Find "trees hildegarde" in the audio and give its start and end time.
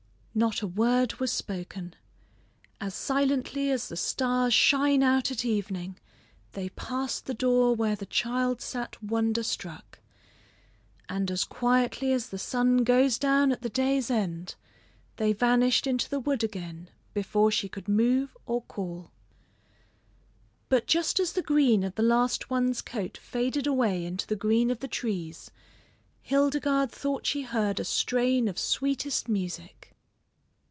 24.87-26.89